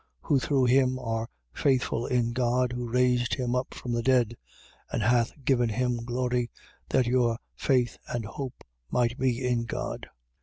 Who 0.21 0.39
through 0.39 0.63
him 0.65 0.97
are 0.97 1.29
faithful 1.53 2.07
in 2.07 2.33
God 2.33 2.71
who 2.73 2.89
raised 2.91 3.35
him 3.35 3.53
up 3.53 3.75
from 3.75 3.91
the 3.91 4.01
dead 4.01 4.35
and 4.91 5.03
hath 5.03 5.33
given 5.45 5.69
him 5.69 5.97
glory, 5.97 6.49
that 6.89 7.05
your 7.05 7.37
faith 7.55 7.99
and 8.07 8.25
hope 8.25 8.63
might 8.89 9.19
be 9.19 9.47
in 9.47 9.65
God. 9.65 10.07